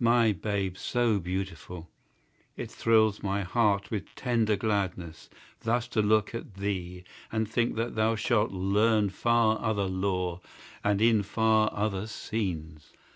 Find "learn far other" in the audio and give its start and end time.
8.50-9.86